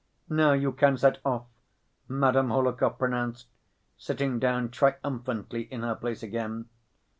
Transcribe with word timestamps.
"Now 0.31 0.53
you 0.53 0.71
can 0.71 0.97
set 0.97 1.19
off," 1.23 1.45
Madame 2.07 2.49
Hohlakov 2.49 2.97
pronounced, 2.97 3.45
sitting 3.99 4.39
down 4.39 4.71
triumphantly 4.71 5.61
in 5.71 5.83
her 5.83 5.93
place 5.93 6.23
again. 6.23 6.67